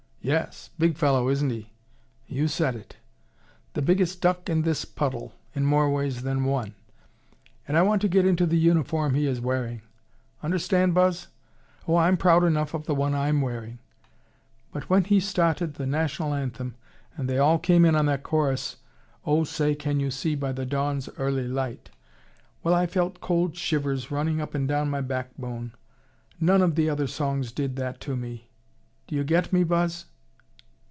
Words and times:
"Yes. 0.23 0.69
Big 0.77 0.97
fellow, 0.99 1.29
isn't 1.29 1.49
he?" 1.49 1.71
"You 2.27 2.47
said 2.47 2.75
it! 2.75 2.95
The 3.73 3.81
biggest 3.81 4.21
duck 4.21 4.49
in 4.51 4.61
this 4.61 4.85
puddle, 4.85 5.33
in 5.55 5.65
more 5.65 5.89
ways 5.89 6.21
than 6.21 6.43
one. 6.43 6.75
And 7.67 7.75
I 7.75 7.81
want 7.81 8.03
to 8.03 8.07
get 8.07 8.23
into 8.23 8.45
the 8.45 8.59
uniform 8.59 9.15
he 9.15 9.25
is 9.25 9.41
wearing. 9.41 9.81
Understand, 10.43 10.93
Buzz? 10.93 11.29
Oh, 11.87 11.95
I'm 11.95 12.17
proud 12.17 12.43
enough 12.43 12.75
of 12.75 12.85
the 12.85 12.93
one 12.93 13.15
I'm 13.15 13.41
wearing, 13.41 13.79
but 14.71 14.91
when 14.91 15.05
he 15.05 15.19
started 15.19 15.73
the 15.73 15.87
national 15.87 16.35
anthem, 16.35 16.75
and 17.17 17.27
they 17.27 17.39
all 17.39 17.57
came 17.57 17.83
in 17.83 17.95
on 17.95 18.05
that 18.05 18.21
chorus, 18.21 18.75
'Oh, 19.25 19.43
say 19.43 19.73
can 19.73 19.99
you 19.99 20.11
see, 20.11 20.35
by 20.35 20.51
the 20.51 20.67
dawn's 20.67 21.09
early 21.17 21.47
light,' 21.47 21.89
well, 22.61 22.75
I 22.75 22.85
felt 22.85 23.21
cold 23.21 23.55
shivers 23.55 24.11
running 24.11 24.39
up 24.39 24.53
and 24.53 24.67
down 24.67 24.87
my 24.87 25.01
backbone. 25.01 25.73
None 26.39 26.61
of 26.61 26.75
the 26.75 26.91
other 26.91 27.07
songs 27.07 27.51
did 27.51 27.75
that 27.77 27.99
to 28.01 28.15
me. 28.15 28.51
Do 29.07 29.15
you 29.15 29.23
get 29.23 29.51
me, 29.51 29.63
Buzz?" 29.63 30.05